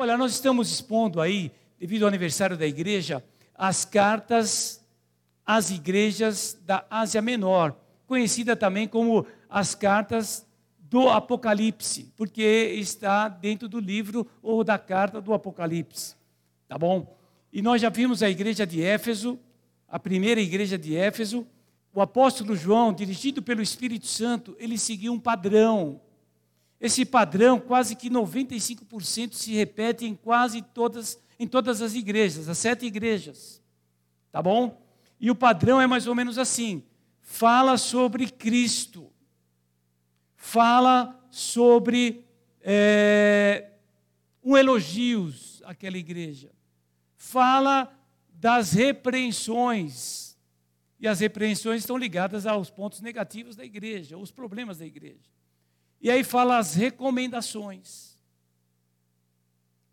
[0.00, 3.20] Olha, nós estamos expondo aí, devido ao aniversário da igreja,
[3.52, 4.80] as cartas
[5.44, 7.74] às igrejas da Ásia Menor,
[8.06, 10.46] conhecida também como as cartas
[10.78, 16.14] do Apocalipse, porque está dentro do livro ou da carta do Apocalipse.
[16.68, 17.18] Tá bom?
[17.52, 19.36] E nós já vimos a igreja de Éfeso,
[19.88, 21.44] a primeira igreja de Éfeso.
[21.92, 26.00] O apóstolo João, dirigido pelo Espírito Santo, ele seguiu um padrão.
[26.80, 32.58] Esse padrão, quase que 95% se repete em quase todas, em todas as igrejas, as
[32.58, 33.60] sete igrejas.
[34.30, 34.80] Tá bom?
[35.20, 36.84] E o padrão é mais ou menos assim:
[37.20, 39.10] fala sobre Cristo
[40.38, 42.24] fala sobre
[42.62, 43.72] é,
[44.42, 46.50] um elogios àquela igreja.
[47.16, 47.92] Fala
[48.30, 50.38] das repreensões.
[50.98, 55.28] E as repreensões estão ligadas aos pontos negativos da igreja, aos problemas da igreja.
[56.00, 58.16] E aí fala as recomendações.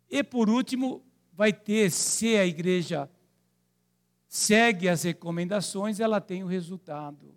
[0.08, 3.10] E por último, vai ter, se a igreja
[4.28, 7.34] segue as recomendações, ela tem o resultado,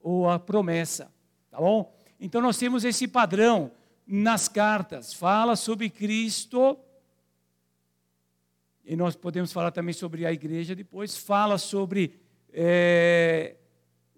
[0.00, 1.12] ou a promessa,
[1.50, 1.94] tá bom?
[2.18, 3.72] Então nós temos esse padrão
[4.06, 5.14] nas cartas.
[5.14, 6.78] Fala sobre Cristo.
[8.84, 11.16] E nós podemos falar também sobre a igreja depois.
[11.16, 12.20] Fala sobre
[12.52, 13.56] é,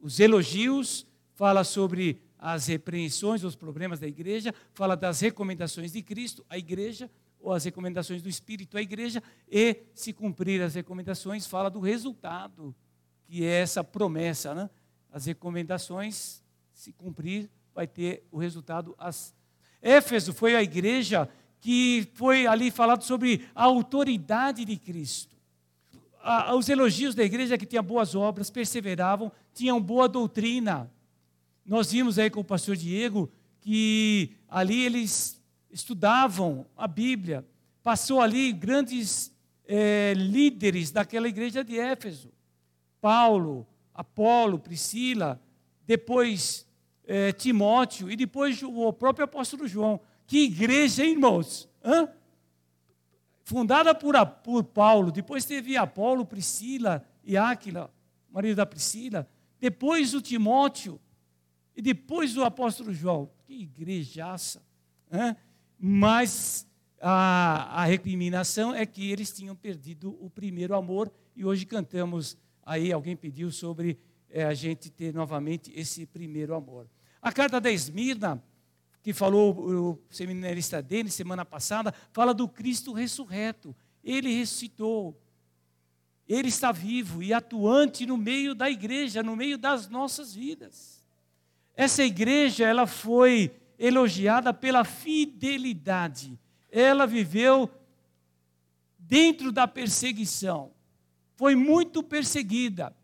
[0.00, 1.06] os elogios.
[1.34, 4.52] Fala sobre as repreensões, os problemas da igreja.
[4.74, 7.08] Fala das recomendações de Cristo à igreja.
[7.38, 9.22] Ou as recomendações do Espírito à igreja.
[9.48, 12.74] E, se cumprir as recomendações, fala do resultado.
[13.26, 14.56] Que é essa promessa.
[14.56, 14.68] Né?
[15.12, 16.42] As recomendações,
[16.74, 18.92] se cumprir, vai ter o resultado.
[18.98, 19.32] As...
[19.80, 21.28] Éfeso foi a igreja
[21.60, 25.36] que foi ali falado sobre a autoridade de Cristo.
[26.56, 30.90] os elogios da igreja que tinha boas obras, perseveravam, tinham boa doutrina.
[31.64, 37.46] Nós vimos aí com o pastor Diego que ali eles estudavam a Bíblia.
[37.82, 39.32] Passou ali grandes
[39.64, 42.32] é, líderes daquela igreja de Éfeso.
[43.00, 45.40] Paulo, Apolo, Priscila,
[45.86, 46.66] depois
[47.04, 50.00] é, Timóteo e depois o próprio apóstolo João.
[50.26, 51.68] Que igreja, irmãos?
[51.84, 52.08] Hã?
[53.44, 57.92] Fundada por, por Paulo, depois teve Apolo, Priscila e Áquila,
[58.30, 59.28] marido da Priscila,
[59.60, 61.00] depois o Timóteo
[61.76, 63.30] e depois o apóstolo João.
[63.44, 64.62] Que igrejaça!
[65.10, 65.36] Hã?
[65.78, 66.66] Mas
[67.00, 72.92] a, a recriminação é que eles tinham perdido o primeiro amor e hoje cantamos aí,
[72.92, 73.98] alguém pediu sobre
[74.30, 76.88] é, a gente ter novamente esse primeiro amor.
[77.20, 78.42] A carta da Esmirna,
[79.02, 83.74] que falou o seminarista dele semana passada, fala do Cristo ressurreto.
[84.02, 85.20] Ele ressuscitou.
[86.28, 91.01] Ele está vivo e atuante no meio da igreja, no meio das nossas vidas.
[91.76, 96.38] Essa igreja, ela foi elogiada pela fidelidade.
[96.70, 97.70] Ela viveu
[98.98, 100.70] dentro da perseguição.
[101.34, 102.94] Foi muito perseguida.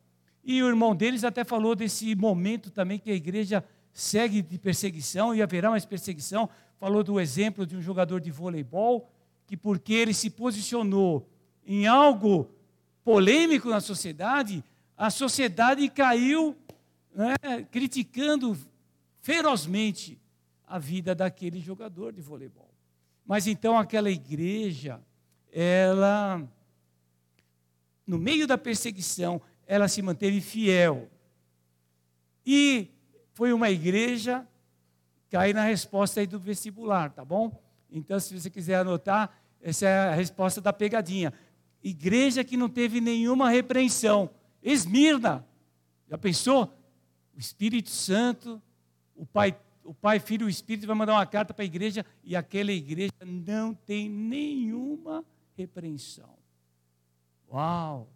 [0.44, 5.34] E o irmão deles até falou desse momento também que a igreja segue de perseguição
[5.34, 6.48] e haverá mais perseguição.
[6.78, 9.10] Falou do exemplo de um jogador de voleibol
[9.46, 11.28] que porque ele se posicionou
[11.66, 12.50] em algo
[13.02, 14.62] polêmico na sociedade,
[14.96, 16.54] a sociedade caiu
[17.14, 17.34] né,
[17.70, 18.56] criticando
[19.20, 20.20] ferozmente
[20.66, 22.70] a vida daquele jogador de voleibol.
[23.26, 25.00] Mas então aquela igreja,
[25.52, 26.42] ela,
[28.06, 31.10] no meio da perseguição, ela se manteve fiel.
[32.44, 32.90] E
[33.34, 34.46] foi uma igreja,
[35.30, 37.62] cai na resposta aí do vestibular, tá bom?
[37.90, 39.30] Então, se você quiser anotar,
[39.60, 41.32] essa é a resposta da pegadinha.
[41.82, 44.30] Igreja que não teve nenhuma repreensão.
[44.62, 45.46] Esmirna.
[46.08, 46.77] Já pensou?
[47.38, 48.60] O Espírito Santo,
[49.14, 52.04] o Pai, o Pai, Filho e o Espírito vai mandar uma carta para a igreja
[52.24, 55.24] e aquela igreja não tem nenhuma
[55.56, 56.36] repreensão.
[57.48, 58.08] Uau!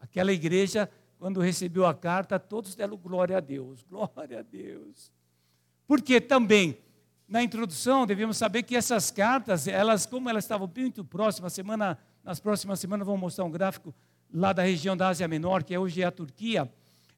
[0.00, 5.12] Aquela igreja, quando recebeu a carta, todos deram glória a Deus, glória a Deus.
[5.86, 6.78] Porque também,
[7.28, 12.40] na introdução, devemos saber que essas cartas, elas, como elas estavam muito próximas, semana, nas
[12.40, 13.94] próximas semanas vamos mostrar um gráfico
[14.32, 16.72] lá da região da Ásia Menor, que hoje é a Turquia,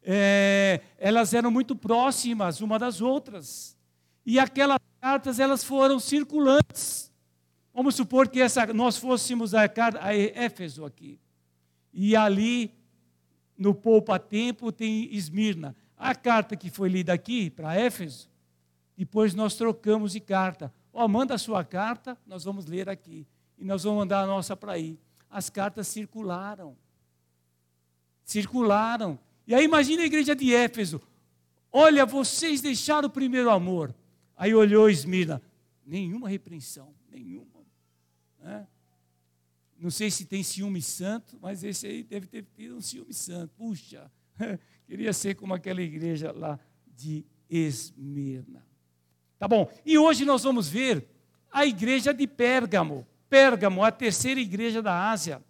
[0.08, 3.76] é, elas eram muito próximas uma das outras.
[4.24, 7.12] E aquelas cartas, elas foram circulantes.
[7.74, 9.62] Vamos supor que essa, nós fôssemos a,
[10.00, 11.18] a Éfeso aqui.
[11.92, 12.72] E ali,
[13.58, 15.74] no Poupa Tempo, tem Esmirna.
[15.96, 18.28] A carta que foi lida aqui, para Éfeso,
[18.96, 20.72] depois nós trocamos de carta.
[20.92, 23.26] Ó, oh, manda a sua carta, nós vamos ler aqui.
[23.58, 25.00] E nós vamos mandar a nossa para aí.
[25.28, 26.76] As cartas circularam.
[28.24, 29.18] Circularam.
[29.46, 31.00] E aí imagina a igreja de Éfeso.
[31.72, 33.94] Olha, vocês deixaram o primeiro amor.
[34.36, 35.40] Aí olhou Esmirna.
[35.84, 37.64] Nenhuma repreensão, nenhuma.
[38.42, 38.66] É?
[39.78, 43.52] Não sei se tem ciúme santo, mas esse aí deve ter tido um ciúme santo.
[43.56, 44.10] Puxa,
[44.86, 48.66] queria ser como aquela igreja lá de Esmirna.
[49.38, 49.70] Tá bom?
[49.84, 51.06] E hoje nós vamos ver
[51.52, 53.06] a igreja de Pérgamo.
[53.28, 55.42] Pérgamo, a terceira igreja da Ásia.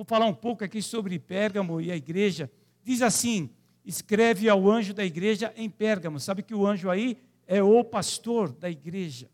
[0.00, 2.50] Vou falar um pouco aqui sobre Pérgamo e a igreja.
[2.82, 3.50] Diz assim:
[3.84, 6.18] escreve ao anjo da igreja em Pérgamo.
[6.18, 9.28] Sabe que o anjo aí é o pastor da igreja.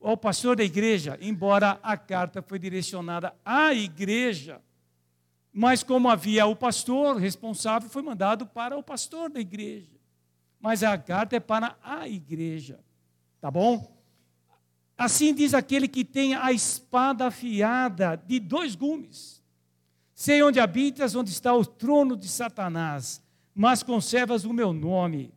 [0.00, 4.62] O pastor da igreja, embora a carta foi direcionada à igreja,
[5.52, 9.96] mas como havia o pastor responsável, foi mandado para o pastor da igreja
[10.58, 12.80] mas a carta é para a igreja.
[13.38, 13.94] Tá bom?
[14.96, 19.44] Assim diz aquele que tem a espada afiada de dois gumes.
[20.16, 23.22] Sei onde habitas, onde está o trono de Satanás,
[23.54, 25.32] mas conservas o meu nome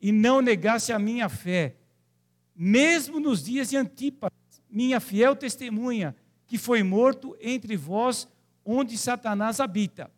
[0.00, 1.76] e não negaste a minha fé,
[2.54, 4.30] mesmo nos dias de Antipas,
[4.70, 6.16] minha fiel testemunha,
[6.46, 8.26] que foi morto entre vós,
[8.64, 10.10] onde Satanás habita.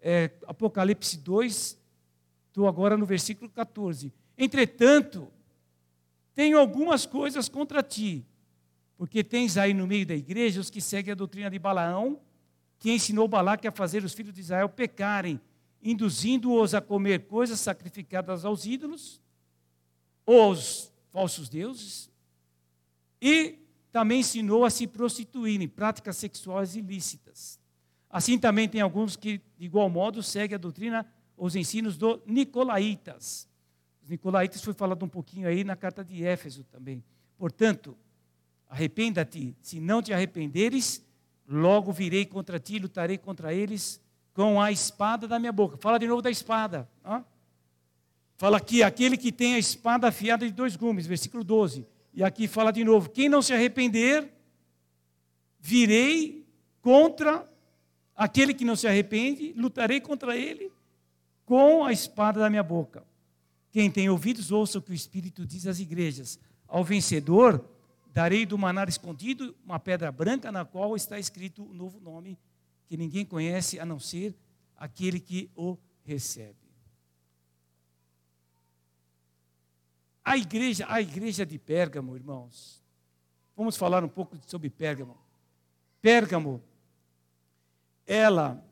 [0.00, 1.82] É, Apocalipse 2,
[2.52, 4.12] Estou agora no versículo 14.
[4.36, 5.26] Entretanto,
[6.34, 8.26] tenho algumas coisas contra ti,
[8.98, 12.20] porque tens aí no meio da igreja os que seguem a doutrina de Balaão,
[12.82, 15.40] que ensinou Balaque a fazer os filhos de Israel pecarem,
[15.80, 19.22] induzindo-os a comer coisas sacrificadas aos ídolos,
[20.26, 22.10] ou aos falsos deuses,
[23.20, 23.60] e
[23.92, 27.60] também ensinou a se prostituírem, práticas sexuais ilícitas.
[28.10, 31.06] Assim também tem alguns que, de igual modo, seguem a doutrina
[31.36, 33.48] os ensinos do Nicolaitas.
[34.02, 37.04] Os Nicolaitas foi falado um pouquinho aí na carta de Éfeso também.
[37.38, 37.96] Portanto,
[38.68, 41.00] arrependa-te, se não te arrependeres,
[41.52, 44.00] logo virei contra ti, lutarei contra eles
[44.34, 45.76] com a espada da minha boca.
[45.76, 46.88] Fala de novo da espada.
[48.36, 51.86] Fala aqui, aquele que tem a espada afiada de dois gumes, versículo 12.
[52.14, 54.32] E aqui fala de novo: quem não se arrepender,
[55.60, 56.46] virei
[56.80, 57.48] contra
[58.16, 60.72] aquele que não se arrepende, lutarei contra ele
[61.44, 63.04] com a espada da minha boca.
[63.70, 66.38] Quem tem ouvidos, ouça o que o Espírito diz às igrejas.
[66.66, 67.64] Ao vencedor,
[68.12, 72.38] darei do manar escondido uma pedra branca na qual está escrito um novo nome
[72.86, 74.36] que ninguém conhece a não ser
[74.76, 76.56] aquele que o recebe.
[80.24, 82.82] A igreja, a igreja de Pérgamo, irmãos.
[83.56, 85.18] Vamos falar um pouco sobre Pérgamo.
[86.00, 86.62] Pérgamo,
[88.06, 88.62] ela,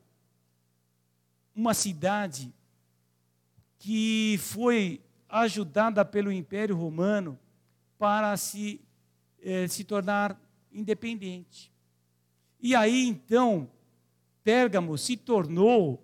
[1.55, 2.53] uma cidade
[3.79, 7.39] que foi ajudada pelo Império Romano
[7.99, 8.81] para se,
[9.43, 10.39] eh, se tornar
[10.73, 11.73] independente.
[12.61, 13.71] E aí então,
[14.43, 16.03] Pérgamo se tornou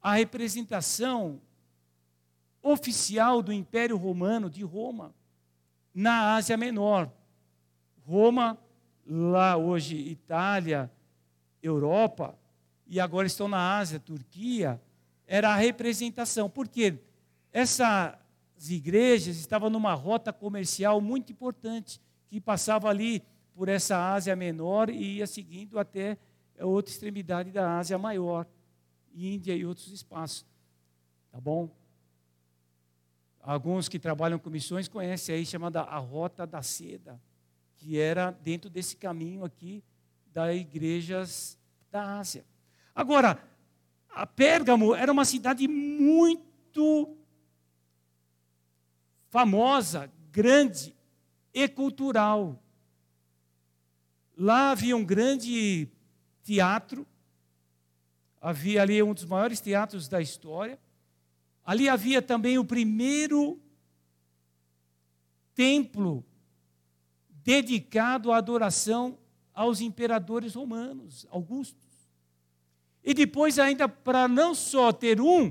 [0.00, 1.40] a representação
[2.62, 5.14] oficial do Império Romano de Roma
[5.94, 7.10] na Ásia Menor.
[8.06, 8.58] Roma,
[9.06, 10.90] lá hoje Itália,
[11.62, 12.38] Europa,
[12.86, 14.80] e agora estão na Ásia, Turquia,
[15.26, 16.50] era a representação.
[16.50, 16.98] Porque
[18.64, 23.22] essas igrejas estavam numa rota comercial muito importante, que passava ali
[23.54, 26.16] por essa Ásia menor e ia seguindo até
[26.58, 28.46] a outra extremidade da Ásia maior,
[29.14, 30.46] Índia e outros espaços.
[31.30, 31.68] Tá bom?
[33.40, 37.20] Alguns que trabalham com missões conhecem aí chamada a Rota da Seda,
[37.76, 39.84] que era dentro desse caminho aqui
[40.32, 41.58] das igrejas
[41.90, 42.44] da Ásia.
[42.94, 43.38] Agora,
[44.08, 47.14] a Pérgamo era uma cidade muito
[49.34, 50.94] famosa, grande
[51.52, 52.62] e cultural.
[54.38, 55.88] Lá havia um grande
[56.44, 57.04] teatro,
[58.40, 60.78] havia ali um dos maiores teatros da história.
[61.64, 63.60] Ali havia também o primeiro
[65.52, 66.24] templo
[67.42, 69.18] dedicado à adoração
[69.52, 71.76] aos imperadores romanos, Augusto.
[73.02, 75.50] E depois, ainda para não só ter um,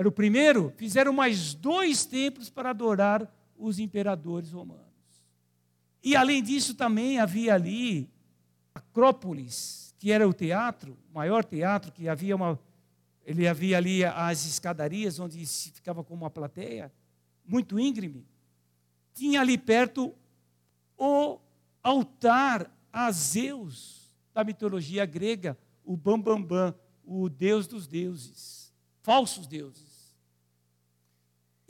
[0.00, 4.86] era o primeiro, fizeram mais dois templos para adorar os imperadores romanos.
[6.02, 8.08] E além disso, também havia ali
[8.74, 12.58] Acrópolis, que era o teatro, o maior teatro, que havia uma.
[13.26, 16.90] Ele havia ali as escadarias onde se ficava com uma plateia,
[17.44, 18.26] muito íngreme.
[19.12, 20.14] Tinha ali perto
[20.96, 21.38] o
[21.82, 29.46] altar a Zeus da mitologia grega, o Bambambam, Bam, Bam, o Deus dos deuses, falsos
[29.46, 29.89] deuses.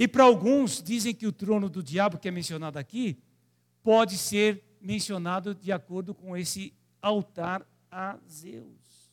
[0.01, 3.19] E para alguns, dizem que o trono do diabo, que é mencionado aqui,
[3.83, 9.13] pode ser mencionado de acordo com esse altar a Zeus.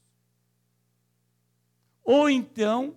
[2.01, 2.96] Ou então,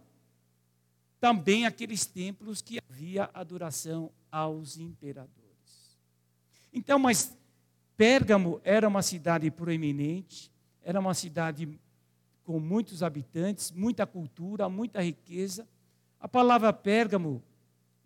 [1.19, 5.99] também aqueles templos que havia adoração aos imperadores.
[6.73, 7.37] Então, mas
[7.97, 10.49] Pérgamo era uma cidade proeminente,
[10.81, 11.69] era uma cidade
[12.45, 15.67] com muitos habitantes, muita cultura, muita riqueza.
[16.21, 17.43] A palavra Pérgamo,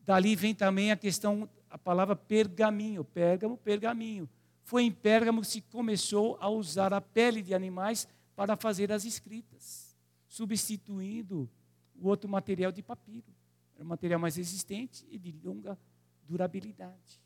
[0.05, 4.29] dali vem também a questão, a palavra pergaminho, Pérgamo, pergaminho.
[4.63, 9.05] Foi em Pérgamo que se começou a usar a pele de animais para fazer as
[9.05, 9.97] escritas,
[10.29, 11.49] substituindo
[11.95, 13.33] o outro material de papiro.
[13.75, 15.79] Era um material mais resistente e de longa
[16.23, 17.21] durabilidade.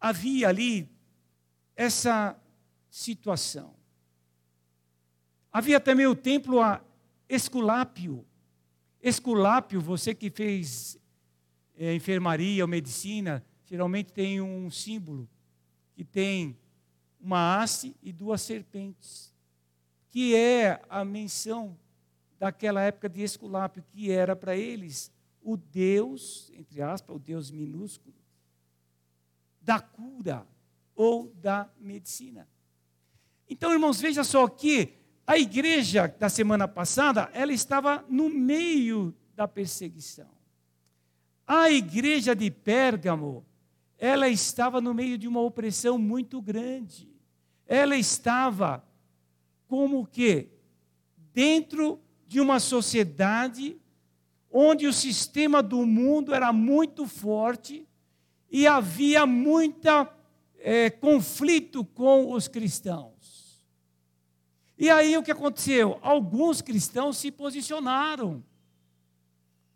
[0.00, 0.88] Havia ali
[1.76, 2.36] essa
[2.90, 3.74] situação.
[5.52, 6.82] Havia também o templo a
[7.28, 8.26] Esculápio.
[9.02, 10.96] Esculápio, você que fez
[11.76, 15.28] é, enfermaria ou medicina, geralmente tem um símbolo
[15.92, 16.56] que tem
[17.20, 19.34] uma haste e duas serpentes,
[20.08, 21.76] que é a menção
[22.38, 25.10] daquela época de Esculápio, que era para eles
[25.42, 28.14] o Deus, entre aspas, o Deus minúsculo,
[29.60, 30.46] da cura
[30.94, 32.48] ou da medicina.
[33.48, 39.46] Então, irmãos, veja só que a igreja da semana passada, ela estava no meio da
[39.46, 40.30] perseguição.
[41.46, 43.44] A igreja de Pérgamo,
[43.98, 47.08] ela estava no meio de uma opressão muito grande.
[47.66, 48.84] Ela estava
[49.68, 50.48] como que
[51.32, 53.76] dentro de uma sociedade
[54.50, 57.86] onde o sistema do mundo era muito forte
[58.50, 60.12] e havia muita
[60.58, 63.11] é, conflito com os cristãos.
[64.82, 65.96] E aí o que aconteceu?
[66.02, 68.42] Alguns cristãos se posicionaram.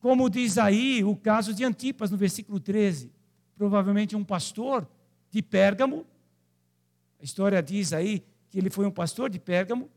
[0.01, 3.13] Como diz aí o caso de Antipas, no versículo 13.
[3.57, 4.85] Provavelmente um pastor
[5.31, 6.05] de Pérgamo.
[7.21, 9.89] A história diz aí que ele foi um pastor de Pérgamo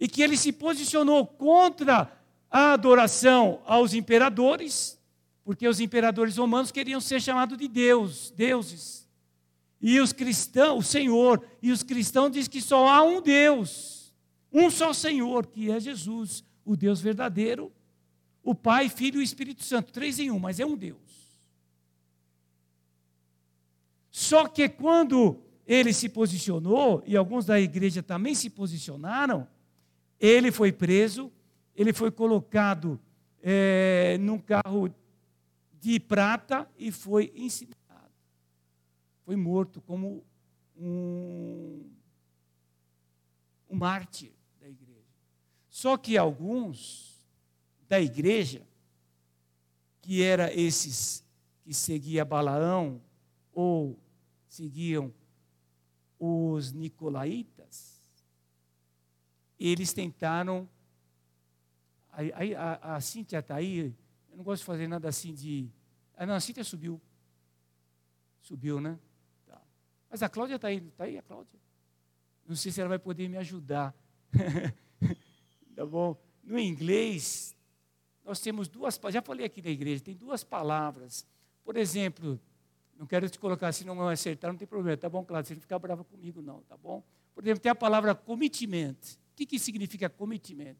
[0.00, 2.10] e que ele se posicionou contra
[2.50, 4.98] a adoração aos imperadores,
[5.44, 9.08] porque os imperadores romanos queriam ser chamados de Deus, deuses.
[9.80, 13.93] E os cristãos, o Senhor, e os cristãos dizem que só há um Deus,
[14.54, 17.72] um só Senhor, que é Jesus, o Deus verdadeiro,
[18.40, 21.00] o Pai, Filho e Espírito Santo, três em um, mas é um Deus.
[24.10, 29.48] Só que quando ele se posicionou, e alguns da igreja também se posicionaram,
[30.20, 31.32] ele foi preso,
[31.74, 33.00] ele foi colocado
[33.42, 34.94] é, num carro
[35.80, 37.74] de prata e foi incinerado.
[39.24, 40.24] Foi morto como
[40.76, 41.90] um,
[43.68, 44.32] um mártir.
[45.74, 47.20] Só que alguns
[47.88, 48.64] da igreja,
[50.00, 51.24] que eram esses
[51.64, 53.02] que seguiam Balaão
[53.52, 53.98] ou
[54.46, 55.12] seguiam
[56.16, 58.00] os nicolaítas,
[59.58, 60.68] eles tentaram.
[62.12, 63.92] A, a, a Cíntia está aí,
[64.30, 65.68] eu não gosto de fazer nada assim de.
[66.16, 67.02] Ah, não, a Cíntia subiu.
[68.40, 68.96] Subiu, né?
[69.44, 69.60] Tá.
[70.08, 71.58] Mas a Cláudia está aí, está aí a Cláudia?
[72.46, 73.92] Não sei se ela vai poder me ajudar.
[75.74, 76.16] tá bom?
[76.42, 77.54] No inglês,
[78.24, 81.26] nós temos duas, já falei aqui na igreja, tem duas palavras.
[81.64, 82.40] Por exemplo,
[82.96, 85.60] não quero te colocar assim, não acertar, não tem problema, tá bom, Cláudia, você não
[85.60, 87.02] fica brava comigo, não, tá bom?
[87.34, 88.96] Por exemplo, tem a palavra commitment.
[89.32, 90.76] O que, que significa commitment?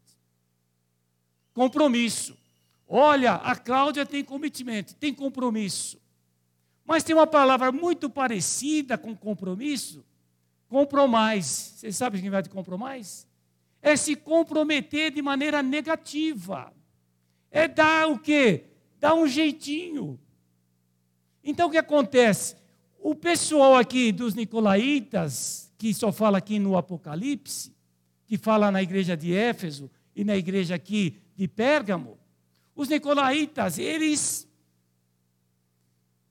[1.52, 2.36] Compromisso.
[2.86, 6.00] Olha, a Cláudia tem commitment, tem compromisso.
[6.84, 10.04] Mas tem uma palavra muito parecida com compromisso,
[10.68, 11.72] compromise.
[11.76, 13.26] Vocês sabem quem vai de compromise?
[13.84, 16.72] É se comprometer de maneira negativa.
[17.50, 18.64] É dar o quê?
[18.98, 20.18] Dar um jeitinho.
[21.44, 22.56] Então o que acontece?
[22.98, 27.76] O pessoal aqui dos nicolaítas, que só fala aqui no Apocalipse,
[28.26, 32.18] que fala na igreja de Éfeso e na igreja aqui de Pérgamo,
[32.74, 34.48] os nicolaítas, eles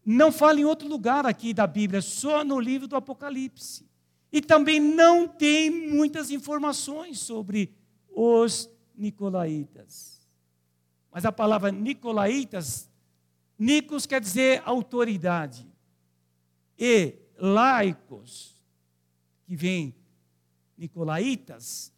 [0.04, 3.86] não falam em outro lugar aqui da Bíblia, só no livro do Apocalipse.
[4.34, 7.72] E também não tem muitas informações sobre
[8.10, 10.28] os nicolaítas.
[11.12, 12.90] Mas a palavra nicolaítas,
[13.60, 15.72] Nicos quer dizer autoridade.
[16.76, 18.60] E laicos,
[19.46, 19.96] que vem
[20.76, 21.94] nicolaítas,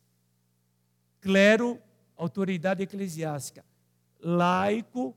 [1.22, 1.82] clero,
[2.18, 3.64] autoridade eclesiástica,
[4.20, 5.16] laico,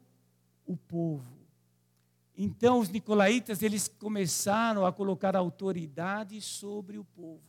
[0.64, 1.37] o povo.
[2.40, 7.42] Então os nicolaítas eles começaram a colocar autoridade sobre o povo.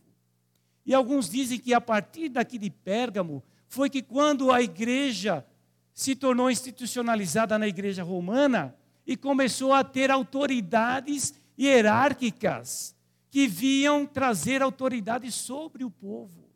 [0.84, 5.46] E alguns dizem que a partir daqui de Pérgamo foi que quando a igreja
[5.94, 8.74] se tornou institucionalizada na igreja romana
[9.06, 12.96] e começou a ter autoridades hierárquicas
[13.30, 16.50] que viam trazer autoridade sobre o povo.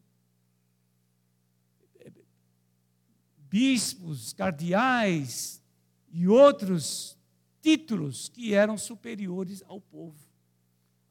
[3.38, 5.62] Bispos, cardeais
[6.10, 7.16] e outros
[7.64, 10.18] títulos que eram superiores ao povo.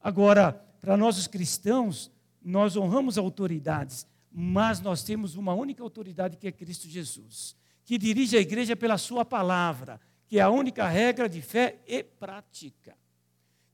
[0.00, 6.46] Agora, para nós os cristãos, nós honramos autoridades, mas nós temos uma única autoridade que
[6.46, 11.28] é Cristo Jesus, que dirige a igreja pela sua palavra, que é a única regra
[11.28, 12.96] de fé e prática.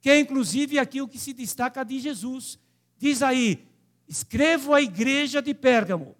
[0.01, 2.59] Que é inclusive aquilo que se destaca de Jesus.
[2.97, 3.69] Diz aí:
[4.09, 6.17] escrevo à igreja de Pérgamo.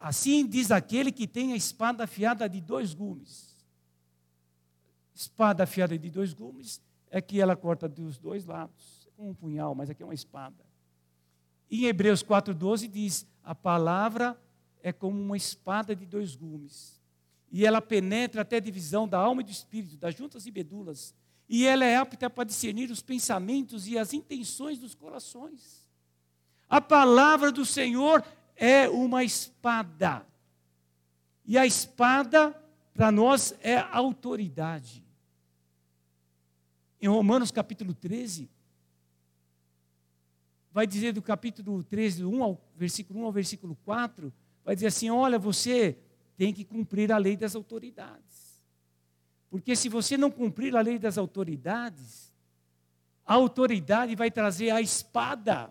[0.00, 3.53] Assim diz aquele que tem a espada afiada de dois gumes.
[5.14, 6.80] Espada afiada de dois gumes
[7.10, 10.64] é que ela corta dos dois lados, com um punhal, mas aqui é uma espada.
[11.70, 14.38] Em Hebreus 4,12 diz: a palavra
[14.82, 16.94] é como uma espada de dois gumes
[17.56, 21.14] e ela penetra até a divisão da alma e do espírito, das juntas e medulas,
[21.48, 25.88] e ela é apta para discernir os pensamentos e as intenções dos corações.
[26.68, 28.24] A palavra do Senhor
[28.56, 30.26] é uma espada.
[31.46, 32.60] E a espada,
[32.92, 35.03] para nós, é autoridade.
[37.04, 38.50] Em Romanos capítulo 13,
[40.72, 44.32] vai dizer do capítulo 13, do 1 ao, versículo 1 ao versículo 4,
[44.64, 45.98] vai dizer assim: olha, você
[46.34, 48.58] tem que cumprir a lei das autoridades.
[49.50, 52.32] Porque se você não cumprir a lei das autoridades,
[53.26, 55.70] a autoridade vai trazer a espada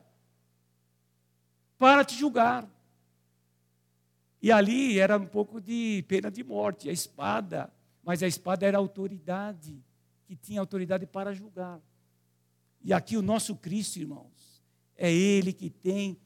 [1.80, 2.70] para te julgar.
[4.40, 7.74] E ali era um pouco de pena de morte, a espada,
[8.04, 9.84] mas a espada era a autoridade,
[10.36, 11.80] que tinha autoridade para julgar.
[12.82, 14.64] E aqui o nosso Cristo, irmãos,
[14.98, 16.18] é Ele que tem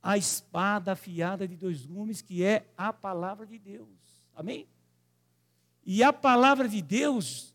[0.00, 3.88] a espada afiada de dois gumes, que é a palavra de Deus.
[4.36, 4.68] Amém?
[5.84, 7.54] E a palavra de Deus,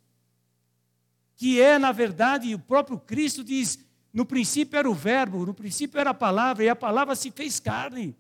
[1.36, 3.80] que é, na verdade, o próprio Cristo diz:
[4.12, 7.60] no princípio era o Verbo, no princípio era a palavra, e a palavra se fez
[7.60, 8.18] carne,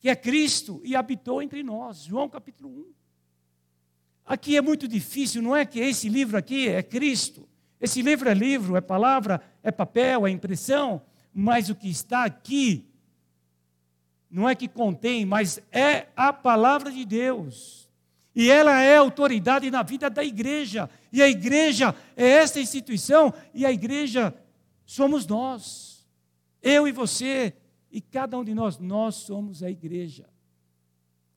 [0.00, 2.02] que é Cristo, e habitou entre nós.
[2.02, 2.97] João capítulo 1.
[4.28, 7.48] Aqui é muito difícil, não é que esse livro aqui é Cristo.
[7.80, 11.00] Esse livro é livro, é palavra, é papel, é impressão,
[11.32, 12.84] mas o que está aqui
[14.30, 17.88] não é que contém, mas é a palavra de Deus.
[18.34, 20.90] E ela é autoridade na vida da igreja.
[21.10, 24.34] E a igreja é essa instituição, e a igreja
[24.84, 26.06] somos nós.
[26.60, 27.54] Eu e você,
[27.90, 30.28] e cada um de nós, nós somos a igreja.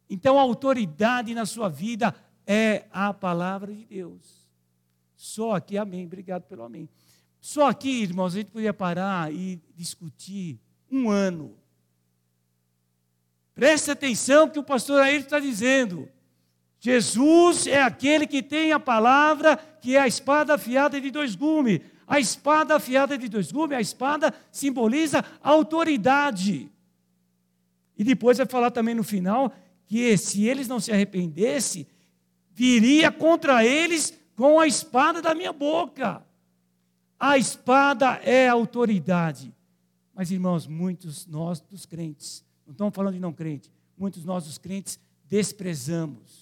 [0.10, 2.13] Então a autoridade na sua vida
[2.52, 4.48] é a palavra de Deus.
[5.16, 6.06] Só aqui, amém.
[6.06, 6.90] Obrigado pelo amém.
[7.40, 10.60] Só aqui, irmãos, a gente podia parar e discutir
[10.92, 11.62] um ano
[13.62, 16.10] Preste atenção que o pastor Ayrton está dizendo.
[16.80, 21.80] Jesus é aquele que tem a palavra, que é a espada afiada de dois gumes.
[22.08, 26.72] A espada afiada de dois gumes, a espada simboliza autoridade.
[27.98, 29.54] E depois vai falar também no final
[29.86, 31.86] que se eles não se arrependessem,
[32.54, 36.26] viria contra eles com a espada da minha boca.
[37.20, 39.54] A espada é autoridade.
[40.14, 43.72] Mas, irmãos, muitos nós, dos crentes, não estamos falando de não crente.
[43.98, 46.42] Muitos nós, os crentes, desprezamos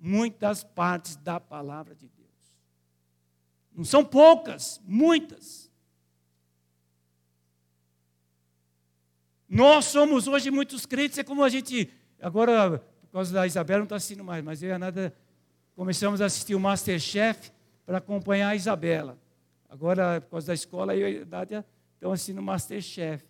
[0.00, 2.20] muitas partes da palavra de Deus.
[3.72, 5.70] Não são poucas, muitas.
[9.48, 11.92] Nós somos hoje muitos crentes, é como a gente.
[12.20, 15.14] Agora, por causa da Isabela, não está assistindo mais, mas eu e a Nada
[15.74, 17.50] começamos a assistir o Masterchef
[17.84, 19.18] para acompanhar a Isabela.
[19.68, 23.24] Agora, por causa da escola, eu e a Nádia estão assistindo o Masterchef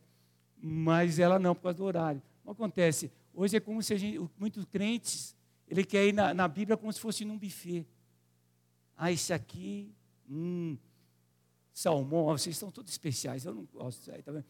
[0.62, 2.22] mas ela não, por causa do horário.
[2.42, 3.10] O que acontece?
[3.32, 5.34] Hoje é como se a gente, muitos crentes,
[5.66, 7.86] ele quer ir na, na Bíblia como se fosse num buffet.
[8.96, 9.94] Ah, esse aqui,
[10.28, 10.76] hum,
[11.72, 14.44] salmão, vocês estão todos especiais, eu não gosto disso aí, tá vendo?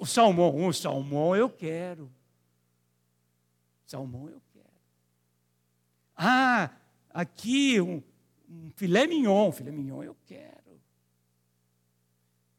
[0.00, 2.10] O salmão, o salmão eu quero.
[3.84, 4.40] Salmão eu.
[6.24, 6.70] Ah,
[7.10, 8.00] aqui um,
[8.48, 10.80] um filé mignon, filé mignon eu quero.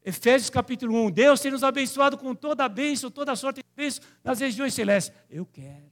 [0.04, 3.66] Efésios capítulo 1, Deus tem nos abençoado com toda a bênção, toda a sorte de
[3.74, 5.16] bênção nas regiões celestes.
[5.30, 5.90] Eu quero.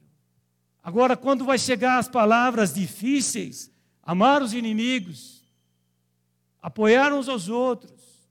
[0.82, 3.70] Agora, quando vai chegar as palavras difíceis,
[4.02, 5.42] amar os inimigos,
[6.60, 8.28] apoiar uns aos outros,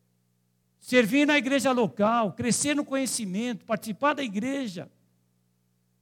[0.79, 4.87] servir na igreja local, crescer no conhecimento, participar da igreja,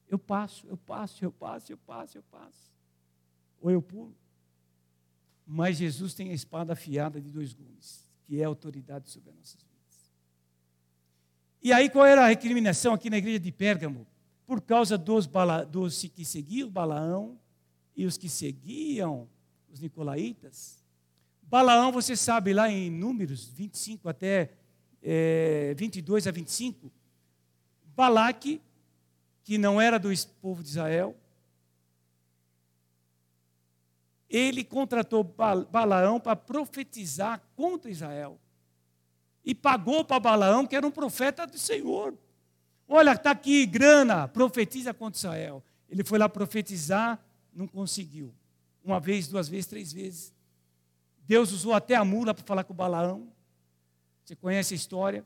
[0.09, 2.68] eu passo, eu passo, eu passo, eu passo, eu passo.
[3.61, 4.15] Ou eu pulo.
[5.45, 9.69] Mas Jesus tem a espada afiada de dois gumes, que é autoridade sobre as nossas
[11.61, 14.07] e aí qual era a recriminação aqui na igreja de Pérgamo?
[14.45, 17.37] Por causa dos, bala, dos que seguiam Balaão
[17.95, 19.27] e os que seguiam
[19.69, 20.81] os nicolaítas.
[21.43, 24.51] Balaão, você sabe, lá em Números 25 até
[25.03, 26.89] é, 22 a 25,
[27.93, 28.61] Balaque,
[29.43, 30.09] que não era do
[30.41, 31.15] povo de Israel,
[34.29, 38.39] ele contratou Balaão para profetizar contra Israel.
[39.43, 42.13] e pagou para Balaão, que era um profeta do Senhor.
[42.87, 45.63] Olha, está aqui grana, profetiza contra Israel.
[45.89, 47.19] Ele foi lá profetizar,
[47.53, 48.33] não conseguiu.
[48.83, 50.33] Uma vez, duas vezes, três vezes.
[51.25, 53.27] Deus usou até a mula para falar com Balaão.
[54.23, 55.25] Você conhece a história?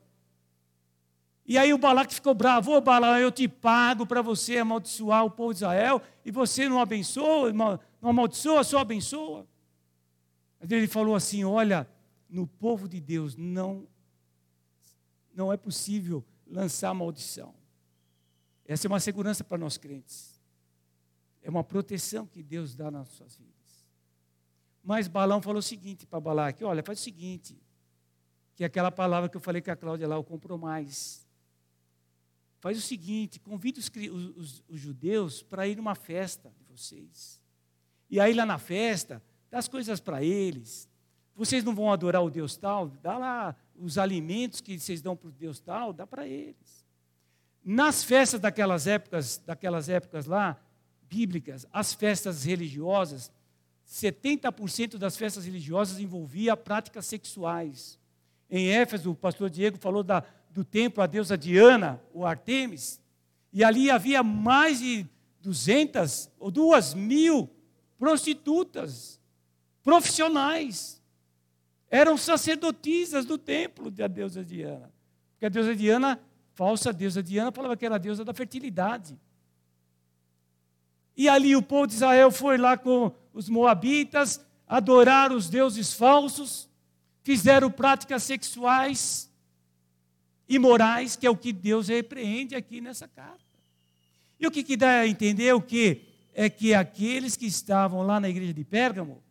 [1.46, 5.30] E aí o Balaque ficou bravo, ô Balaão, eu te pago para você amaldiçoar o
[5.30, 7.52] povo de Israel, e você não abençoa,
[8.04, 9.48] não amaldiçoa, só abençoa.
[10.60, 11.88] Mas ele falou assim: olha,
[12.28, 13.88] no povo de Deus não,
[15.34, 17.54] não é possível lançar maldição.
[18.66, 20.38] Essa é uma segurança para nós crentes.
[21.42, 23.54] É uma proteção que Deus dá nas suas vidas.
[24.82, 27.58] Mas Balão falou o seguinte para Balaque: olha, faz o seguinte,
[28.54, 31.26] que é aquela palavra que eu falei com a Cláudia lá, o compromisso.
[32.60, 33.90] Faz o seguinte: convide os,
[34.36, 37.43] os, os judeus para ir numa festa de vocês.
[38.14, 40.88] E aí lá na festa, dá as coisas para eles.
[41.34, 42.86] Vocês não vão adorar o Deus tal?
[43.02, 46.86] Dá lá os alimentos que vocês dão para o Deus tal, dá para eles.
[47.64, 50.56] Nas festas daquelas épocas, daquelas épocas lá,
[51.10, 53.32] bíblicas, as festas religiosas,
[53.84, 57.98] 70% das festas religiosas envolvia práticas sexuais.
[58.48, 63.00] Em Éfeso, o pastor Diego falou da, do templo à deusa Diana, ou Artemis,
[63.52, 65.04] e ali havia mais de
[65.40, 67.50] 200 ou duas mil
[67.98, 69.20] prostitutas
[69.82, 71.02] profissionais.
[71.90, 74.92] Eram sacerdotisas do templo da deusa Diana.
[75.32, 76.20] Porque a deusa Diana,
[76.54, 79.18] falsa deusa Diana, falava que era a deusa da fertilidade.
[81.16, 86.68] E ali o povo de Israel foi lá com os moabitas, adorar os deuses falsos,
[87.22, 89.30] fizeram práticas sexuais
[90.48, 93.44] imorais, que é o que Deus repreende aqui nessa carta.
[94.38, 98.18] E o que, que dá a entender o que é que aqueles que estavam lá
[98.18, 99.22] na igreja de Pérgamo,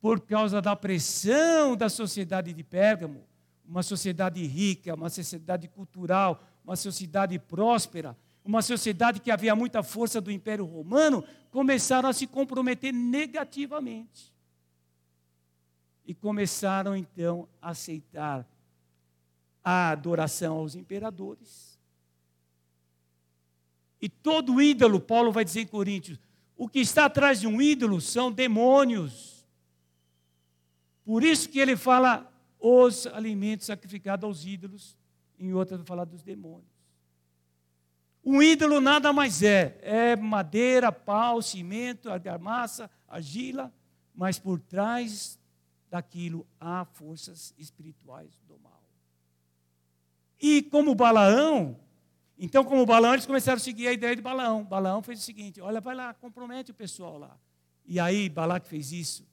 [0.00, 3.24] por causa da pressão da sociedade de Pérgamo,
[3.64, 10.20] uma sociedade rica, uma sociedade cultural, uma sociedade próspera, uma sociedade que havia muita força
[10.20, 14.34] do Império Romano, começaram a se comprometer negativamente.
[16.04, 18.44] E começaram então a aceitar
[19.62, 21.78] a adoração aos imperadores.
[24.00, 26.18] E todo ídolo, Paulo vai dizer em Coríntios,
[26.60, 29.48] o que está atrás de um ídolo são demônios.
[31.02, 34.94] Por isso que ele fala os alimentos sacrificados aos ídolos,
[35.38, 36.68] em outra vai falar dos demônios.
[38.22, 43.72] Um ídolo nada mais é, é madeira, pau, cimento, argamassa, argila,
[44.14, 45.38] mas por trás
[45.88, 48.84] daquilo há forças espirituais do mal.
[50.38, 51.80] E como Balaão,
[52.42, 54.64] então como Balaão, eles começaram a seguir a ideia de Balaão.
[54.64, 57.38] Balaão fez o seguinte: olha, vai lá, compromete o pessoal lá.
[57.84, 59.26] E aí Balaque fez isso.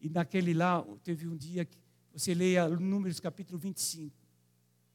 [0.00, 1.78] E naquele lá, teve um dia que
[2.12, 4.14] você leia Números capítulo 25.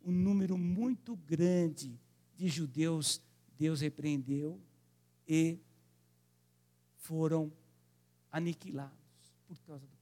[0.03, 1.99] Um número muito grande
[2.35, 3.21] de judeus
[3.57, 4.59] Deus repreendeu
[5.27, 5.59] e
[6.95, 7.51] foram
[8.31, 8.91] aniquilados
[9.47, 10.01] por causa do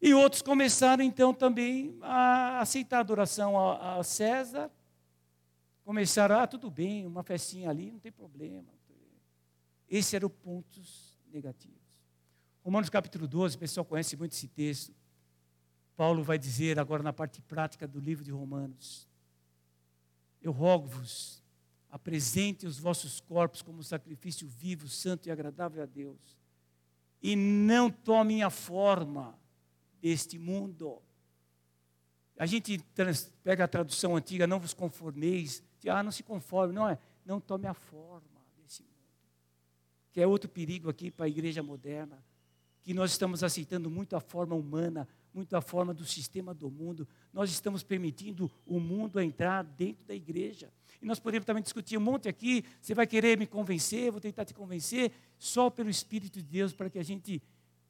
[0.00, 4.70] e outros começaram então também a aceitar a adoração a César.
[5.86, 8.74] Começaram, ah, tudo bem, uma festinha ali, não tem problema.
[9.88, 12.02] Esse era o pontos negativos.
[12.64, 14.92] Romanos capítulo 12, o pessoal conhece muito esse texto.
[15.96, 19.08] Paulo vai dizer agora na parte prática do livro de Romanos:
[20.42, 21.40] Eu rogo-vos,
[21.88, 26.36] apresente os vossos corpos como sacrifício vivo, santo e agradável a Deus,
[27.22, 29.38] e não tomem a forma
[30.02, 31.00] este mundo.
[32.36, 32.84] A gente
[33.44, 37.66] pega a tradução antiga, não vos conformeis, ah, não se conforme, não é, não tome
[37.66, 38.92] a forma desse mundo.
[40.12, 42.22] Que é outro perigo aqui para a igreja moderna,
[42.82, 47.06] que nós estamos aceitando muito a forma humana, muito a forma do sistema do mundo.
[47.32, 50.72] Nós estamos permitindo o mundo entrar dentro da igreja.
[51.02, 52.64] E nós podemos também discutir um monte aqui.
[52.80, 56.88] Você vai querer me convencer, vou tentar te convencer, só pelo Espírito de Deus, para
[56.88, 57.42] que a gente,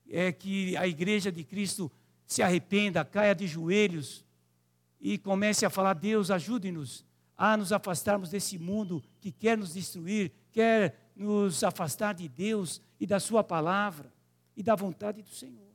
[0.08, 1.90] é, que a igreja de Cristo
[2.26, 4.24] se arrependa, caia de joelhos
[5.00, 7.04] e comece a falar: Deus, ajude-nos
[7.36, 13.06] a nos afastarmos desse mundo que quer nos destruir, quer nos afastar de Deus e
[13.06, 14.12] da Sua palavra
[14.56, 15.66] e da vontade do Senhor.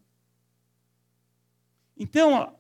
[1.96, 2.56] Então,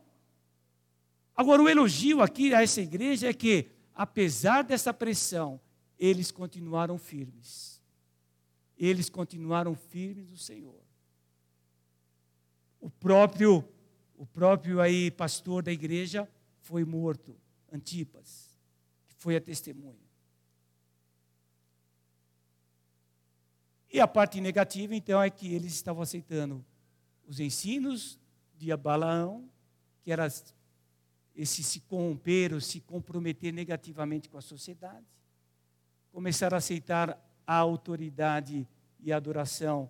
[1.35, 5.59] agora o elogio aqui a essa igreja é que, apesar dessa pressão,
[5.97, 7.81] eles continuaram firmes.
[8.77, 10.81] Eles continuaram firmes no Senhor.
[12.79, 13.67] O próprio
[14.21, 17.35] o próprio aí pastor da igreja foi morto,
[17.71, 18.50] Antipas,
[19.21, 20.09] foi a testemunha.
[23.93, 26.65] E a parte negativa, então, é que eles estavam aceitando
[27.27, 28.19] os ensinos
[28.57, 29.47] de Balaão,
[30.01, 30.27] que era
[31.35, 35.05] esse se corromper ou se comprometer negativamente com a sociedade.
[36.11, 37.09] Começar a aceitar
[37.45, 38.67] a autoridade
[38.99, 39.87] e a adoração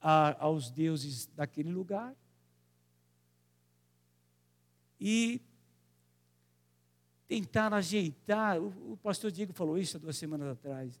[0.00, 2.12] a, aos deuses daquele lugar.
[4.98, 5.40] E
[7.26, 11.00] tentar ajeitar, o, o pastor Diego falou isso há duas semanas atrás.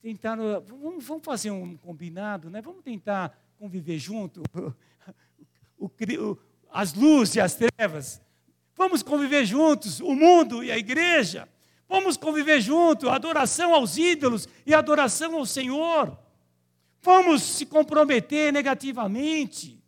[0.00, 2.60] Tentar, vamos, vamos fazer um combinado, né?
[2.60, 4.42] vamos tentar conviver junto,
[5.78, 6.38] o, o,
[6.70, 8.20] as luzes e as trevas.
[8.74, 11.48] Vamos conviver juntos, o mundo e a igreja.
[11.88, 16.18] Vamos conviver juntos, adoração aos ídolos e adoração ao Senhor.
[17.00, 19.80] Vamos se comprometer negativamente,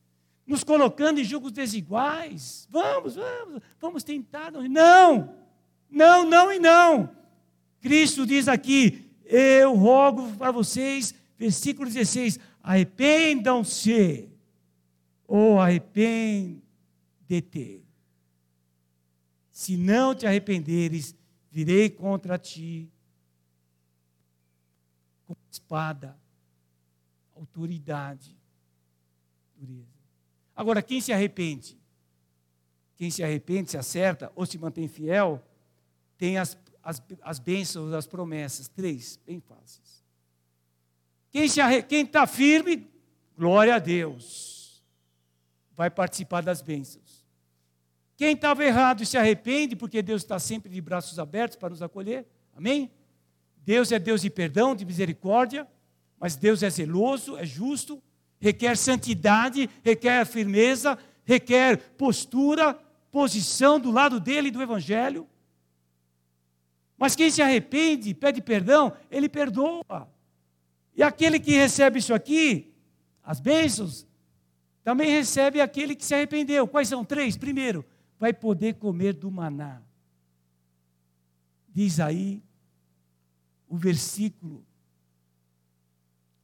[0.46, 2.68] nos colocando em julgos desiguais.
[2.70, 4.52] Vamos, vamos, vamos tentar.
[4.52, 5.34] Não,
[5.96, 7.10] não, não e não.
[7.80, 14.28] Cristo diz aqui: eu rogo para vocês, versículo 16: arrependam-se,
[15.26, 16.62] ou arrepende-te.
[19.50, 21.16] Se não te arrependeres,
[21.50, 22.92] virei contra ti
[25.26, 26.16] com espada,
[27.34, 28.36] autoridade,
[29.56, 29.96] dureza.
[30.54, 31.76] Agora, quem se arrepende?
[32.96, 35.42] Quem se arrepende, se acerta ou se mantém fiel,
[36.16, 38.68] tem as, as, as bênçãos, as promessas.
[38.68, 40.04] Três, bem fáceis.
[41.30, 42.88] Quem está firme,
[43.36, 44.82] glória a Deus,
[45.74, 47.24] vai participar das bênçãos.
[48.16, 51.82] Quem estava errado e se arrepende, porque Deus está sempre de braços abertos para nos
[51.82, 52.26] acolher.
[52.56, 52.90] Amém?
[53.58, 55.68] Deus é Deus de perdão, de misericórdia,
[56.18, 58.02] mas Deus é zeloso, é justo,
[58.40, 62.72] requer santidade, requer firmeza, requer postura,
[63.10, 65.28] posição do lado dele do Evangelho.
[66.98, 70.10] Mas quem se arrepende, pede perdão, ele perdoa.
[70.94, 72.74] E aquele que recebe isso aqui,
[73.22, 74.06] as bênçãos,
[74.82, 76.66] também recebe aquele que se arrependeu.
[76.66, 77.36] Quais são três?
[77.36, 77.84] Primeiro,
[78.18, 79.82] vai poder comer do maná.
[81.68, 82.42] Diz aí
[83.68, 84.64] o versículo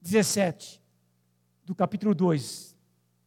[0.02, 0.82] 17
[1.64, 2.76] do capítulo 2.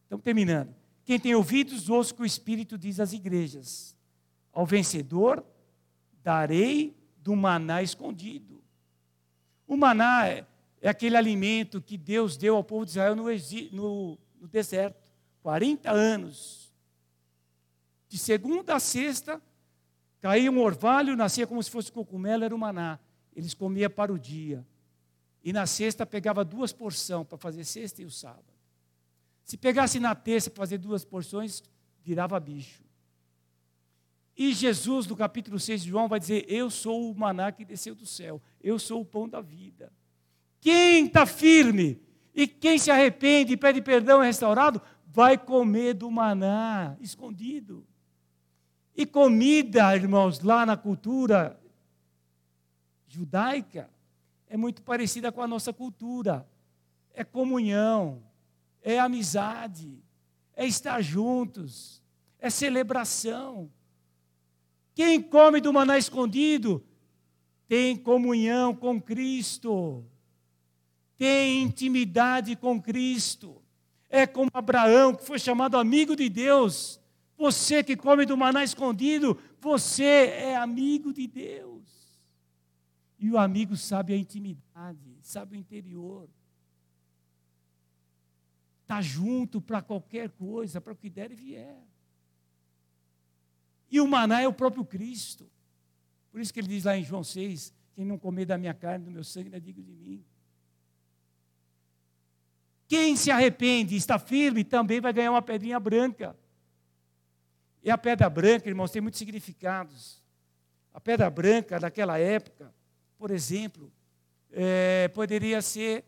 [0.04, 0.74] Estamos terminando.
[1.04, 3.96] Quem tem ouvidos, ouça o que o Espírito diz às igrejas.
[4.52, 5.44] Ao vencedor,
[6.22, 8.62] darei do maná escondido.
[9.66, 10.46] O maná é,
[10.80, 13.24] é aquele alimento que Deus deu ao povo de Israel no,
[13.72, 14.96] no, no deserto.
[15.42, 16.72] 40 anos.
[18.08, 19.42] De segunda a sexta,
[20.20, 23.00] caía um orvalho, nascia como se fosse cogumelo, era o maná.
[23.34, 24.64] Eles comiam para o dia.
[25.42, 28.54] E na sexta pegava duas porções para fazer sexta e o sábado.
[29.42, 31.60] Se pegasse na terça para fazer duas porções,
[32.04, 32.85] virava bicho.
[34.36, 37.94] E Jesus, no capítulo 6 de João, vai dizer: Eu sou o maná que desceu
[37.94, 39.90] do céu, eu sou o pão da vida.
[40.60, 42.00] Quem está firme
[42.34, 47.86] e quem se arrepende e pede perdão é restaurado, vai comer do maná escondido.
[48.94, 51.58] E comida, irmãos, lá na cultura
[53.06, 53.88] judaica,
[54.48, 56.46] é muito parecida com a nossa cultura.
[57.14, 58.22] É comunhão,
[58.82, 60.02] é amizade,
[60.54, 62.02] é estar juntos,
[62.38, 63.70] é celebração.
[64.96, 66.82] Quem come do maná escondido
[67.68, 70.02] tem comunhão com Cristo,
[71.18, 73.62] tem intimidade com Cristo.
[74.08, 76.98] É como Abraão, que foi chamado amigo de Deus.
[77.36, 81.84] Você que come do maná escondido, você é amigo de Deus.
[83.18, 86.26] E o amigo sabe a intimidade, sabe o interior.
[88.80, 91.84] Está junto para qualquer coisa, para o que der e vier.
[93.90, 95.50] E o maná é o próprio Cristo.
[96.30, 99.04] Por isso que ele diz lá em João 6: quem não comer da minha carne,
[99.04, 100.24] do meu sangue, não é digno de mim.
[102.88, 106.36] Quem se arrepende e está firme também vai ganhar uma pedrinha branca.
[107.82, 110.22] E a pedra branca, irmãos, tem muitos significados.
[110.92, 112.72] A pedra branca daquela época,
[113.18, 113.92] por exemplo,
[114.50, 116.04] é, poderia ser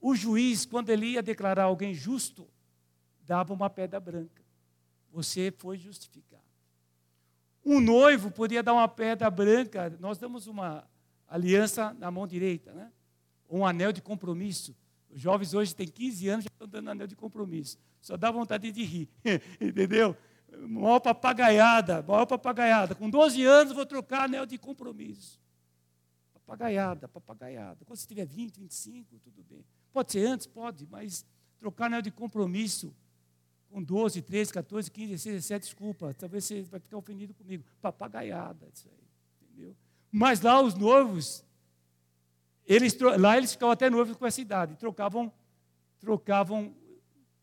[0.00, 2.48] o juiz, quando ele ia declarar alguém justo,
[3.24, 4.45] dava uma pedra branca
[5.10, 6.42] você foi justificado.
[7.64, 10.88] Um noivo podia dar uma pedra branca, nós damos uma
[11.26, 12.92] aliança na mão direita, né?
[13.50, 14.74] um anel de compromisso.
[15.10, 17.78] Os jovens hoje têm 15 anos já estão dando anel de compromisso.
[18.00, 19.08] Só dá vontade de rir,
[19.60, 20.16] entendeu?
[20.68, 22.94] Maior papagaiada, maior papagaiada.
[22.94, 25.40] Com 12 anos vou trocar anel de compromisso.
[26.34, 27.84] Papagaiada, papagaiada.
[27.84, 29.64] Quando você tiver 20, 25, tudo bem.
[29.92, 31.26] Pode ser antes, pode, mas
[31.58, 32.94] trocar anel de compromisso
[33.76, 37.62] com 12, 13, 14, 15, 16, 17, desculpa, talvez você vai ficar ofendido comigo.
[37.82, 39.04] Papagaiada, isso aí,
[39.42, 39.76] entendeu?
[40.10, 41.44] Mas lá os noivos,
[42.66, 45.30] eles, lá eles ficavam até noivos com essa idade, trocavam,
[46.00, 46.74] trocavam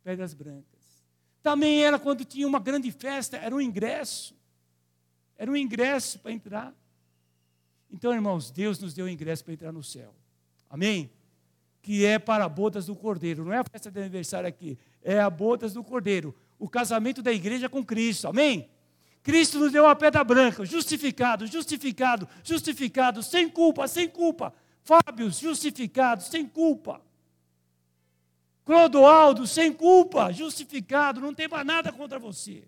[0.04, 1.06] pedras brancas.
[1.44, 4.36] Também era quando tinha uma grande festa, era um ingresso.
[5.38, 6.74] Era um ingresso para entrar.
[7.92, 10.16] Então, irmãos, Deus nos deu o ingresso para entrar no céu.
[10.68, 11.12] Amém?
[11.84, 13.46] Que é para bodas do Cordeiro.
[13.46, 16.34] Não é a festa de aniversário aqui, é a bodas do Cordeiro.
[16.58, 18.28] O casamento da igreja com Cristo.
[18.28, 18.68] Amém?
[19.22, 24.52] Cristo nos deu a pedra branca, justificado, justificado, justificado, sem culpa, sem culpa.
[24.82, 27.00] Fábio, justificado, sem culpa.
[28.66, 32.64] Clodoaldo, sem culpa, justificado, não tem mais nada contra você.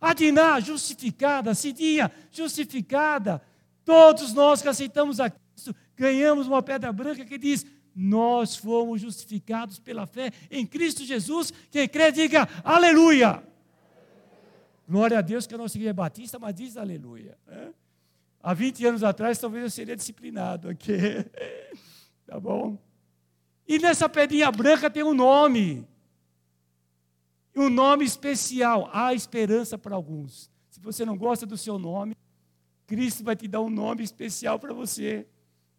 [0.00, 1.54] Adiná, justificada.
[1.54, 3.42] Cidinha, justificada.
[3.84, 7.66] Todos nós que aceitamos a Cristo, ganhamos uma pedra branca que diz:
[8.02, 11.52] Nós fomos justificados pela fé em Cristo Jesus.
[11.70, 13.46] Quem crê, diga aleluia.
[14.88, 17.36] Glória a Deus que a nossa igreja é batista, mas diz aleluia.
[18.42, 20.96] Há 20 anos atrás, talvez eu seria disciplinado aqui.
[22.24, 22.78] tá bom?
[23.68, 25.86] E nessa pedrinha branca tem um nome.
[27.54, 28.88] Um nome especial.
[28.94, 30.50] Há esperança para alguns.
[30.70, 32.16] Se você não gosta do seu nome,
[32.86, 35.26] Cristo vai te dar um nome especial para você.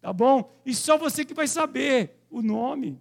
[0.02, 0.52] Tá bom?
[0.66, 3.00] E só você que vai saber o nome.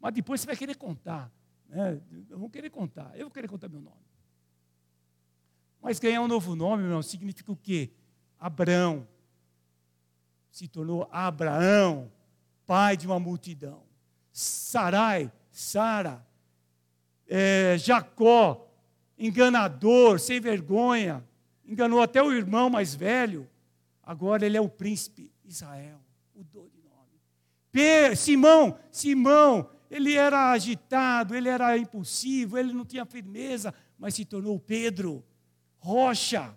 [0.00, 1.30] Mas depois você vai querer contar.
[1.68, 2.00] Né?
[2.30, 3.12] Vou querer contar.
[3.14, 4.02] Eu vou querer contar meu nome.
[5.80, 7.92] Mas ganhar um novo nome, meu irmão, significa o quê?
[8.40, 9.06] Abraão.
[10.50, 12.10] Se tornou Abraão,
[12.66, 13.84] pai de uma multidão.
[14.32, 16.26] Sarai, Sara,
[17.28, 18.68] é, Jacó,
[19.16, 21.24] enganador, sem vergonha,
[21.64, 23.48] enganou até o irmão mais velho.
[24.02, 26.00] Agora ele é o príncipe Israel,
[26.42, 28.16] mudou de nome.
[28.16, 34.58] Simão, Simão, ele era agitado, ele era impulsivo, ele não tinha firmeza, mas se tornou
[34.58, 35.24] Pedro,
[35.78, 36.56] rocha,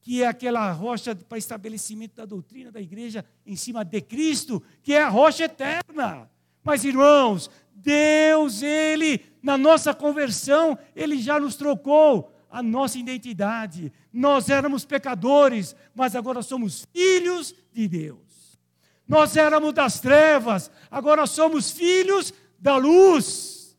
[0.00, 4.94] que é aquela rocha para estabelecimento da doutrina da igreja em cima de Cristo, que
[4.94, 6.30] é a rocha eterna.
[6.64, 13.92] Mas, irmãos, Deus, Ele, na nossa conversão, Ele já nos trocou a nossa identidade.
[14.12, 18.25] Nós éramos pecadores, mas agora somos filhos de Deus.
[19.06, 23.76] Nós éramos das trevas, agora somos filhos da luz.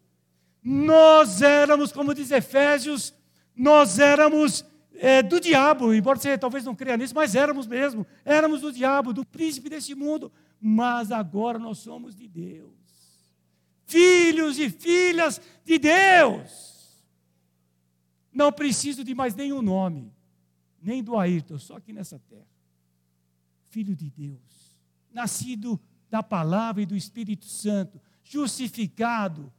[0.64, 3.14] Nós éramos, como diz Efésios,
[3.56, 8.06] nós éramos é, do diabo, embora você talvez não creia nisso, mas éramos mesmo.
[8.24, 12.78] Éramos do diabo, do príncipe desse mundo, mas agora nós somos de Deus
[13.88, 17.04] filhos e filhas de Deus.
[18.32, 20.14] Não preciso de mais nenhum nome,
[20.80, 22.46] nem do Ayrton, só aqui nessa terra.
[23.70, 24.67] Filho de Deus,
[25.18, 25.80] nascido
[26.12, 29.52] da palavra e do Espírito Santo, justificado,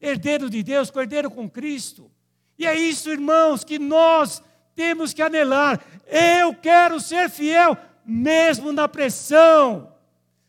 [0.00, 2.08] herdeiro de Deus, cordeiro com Cristo.
[2.56, 4.40] E é isso, irmãos, que nós
[4.76, 5.80] temos que anelar.
[6.06, 9.92] Eu quero ser fiel, mesmo na pressão.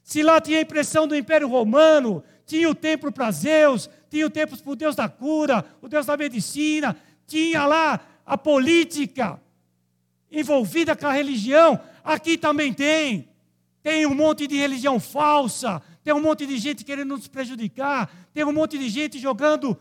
[0.03, 4.29] Se lá tinha a impressão do Império Romano, tinha o templo para Zeus, tinha o
[4.29, 6.95] templo para o Deus da cura, o Deus da medicina,
[7.25, 9.41] tinha lá a política
[10.31, 11.79] envolvida com a religião.
[12.03, 13.30] Aqui também tem.
[13.83, 18.43] Tem um monte de religião falsa, tem um monte de gente querendo nos prejudicar, tem
[18.43, 19.77] um monte de gente jogando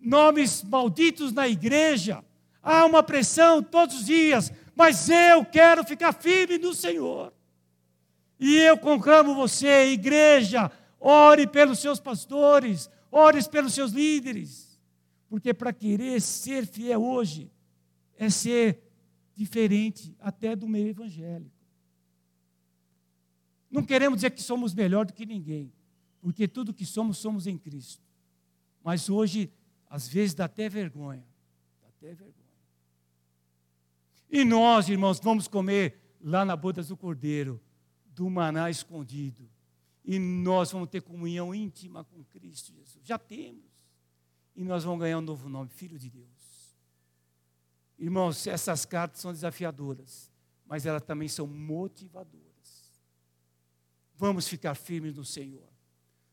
[0.00, 2.24] nomes malditos na igreja.
[2.62, 7.32] Há uma pressão todos os dias, mas eu quero ficar firme no Senhor.
[8.38, 14.80] E eu conclamo você, igreja, ore pelos seus pastores, ore pelos seus líderes,
[15.28, 17.50] porque para querer ser fiel hoje
[18.16, 18.82] é ser
[19.34, 21.59] diferente até do meio evangélico.
[23.70, 25.72] Não queremos dizer que somos melhor do que ninguém,
[26.20, 28.02] porque tudo que somos, somos em Cristo.
[28.82, 29.52] Mas hoje,
[29.88, 31.24] às vezes, dá até vergonha.
[31.80, 32.34] Dá até vergonha.
[34.28, 37.60] E nós, irmãos, vamos comer lá na bodas do Cordeiro,
[38.06, 39.48] do maná escondido
[40.04, 42.98] e nós vamos ter comunhão íntima com Cristo Jesus.
[43.04, 43.70] Já temos.
[44.56, 46.76] E nós vamos ganhar um novo nome, Filho de Deus.
[47.98, 50.30] Irmãos, essas cartas são desafiadoras,
[50.66, 52.49] mas elas também são motivadoras.
[54.20, 55.66] Vamos ficar firmes no Senhor.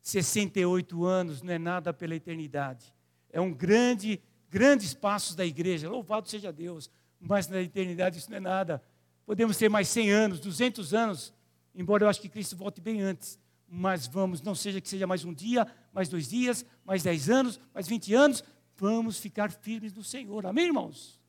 [0.02, 2.94] 68 anos não é nada pela eternidade.
[3.32, 5.90] É um grande, grandes passos da igreja.
[5.90, 6.92] Louvado seja Deus.
[7.18, 8.84] Mas na eternidade isso não é nada.
[9.26, 11.34] Podemos ter mais 100 anos, 200 anos,
[11.74, 13.40] embora eu acho que Cristo volte bem antes
[13.70, 17.60] mas vamos, não seja que seja mais um dia, mais dois dias, mais dez anos,
[17.74, 18.44] mais vinte anos,
[18.76, 21.20] vamos ficar firmes no Senhor, amém, irmãos?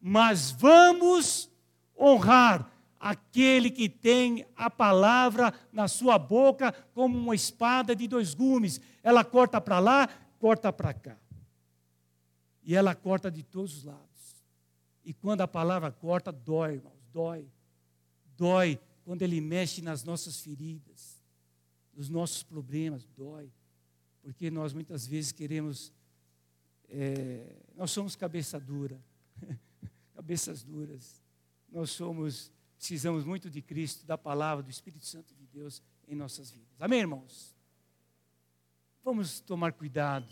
[0.00, 1.50] Mas vamos
[1.98, 2.70] honrar
[3.02, 9.24] aquele que tem a palavra na sua boca como uma espada de dois gumes, ela
[9.24, 11.18] corta para lá, corta para cá,
[12.62, 14.44] e ela corta de todos os lados.
[15.04, 17.50] E quando a palavra corta, dói, irmãos, dói,
[18.36, 21.20] dói quando ele mexe nas nossas feridas
[21.92, 23.50] dos nossos problemas, dói,
[24.22, 25.92] porque nós muitas vezes queremos
[26.94, 29.02] é, nós somos cabeça dura,
[30.14, 31.22] cabeças duras.
[31.70, 36.50] Nós somos, precisamos muito de Cristo, da palavra, do Espírito Santo de Deus em nossas
[36.50, 36.74] vidas.
[36.80, 37.54] Amém, irmãos?
[39.04, 40.26] Vamos tomar cuidado.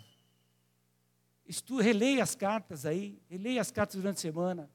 [1.47, 4.69] Estu, releia as cartas aí, releia as cartas durante a semana.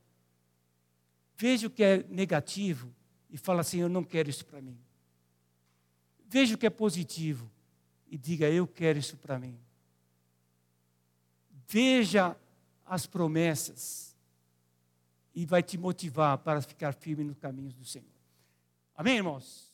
[1.36, 2.96] Veja o que é negativo
[3.30, 4.80] e fala assim: Eu não quero isso para mim.
[6.30, 7.52] Veja o que é positivo
[8.08, 9.60] e diga: Eu quero isso para mim.
[11.68, 12.38] Veja
[12.86, 14.15] as promessas
[15.36, 18.08] e vai te motivar para ficar firme nos caminhos do Senhor.
[18.96, 19.65] Amém, irmãos?